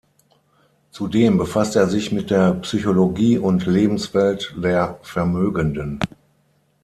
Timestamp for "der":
2.31-2.55, 4.57-4.97